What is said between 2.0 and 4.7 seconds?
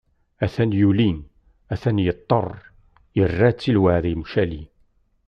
yeṭṭer, yerra-tt i lweɛd ucali.